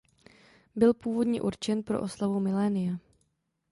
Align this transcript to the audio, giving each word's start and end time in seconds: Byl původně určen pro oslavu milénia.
Byl 0.75 0.93
původně 0.93 1.41
určen 1.41 1.83
pro 1.83 2.01
oslavu 2.01 2.39
milénia. 2.39 2.99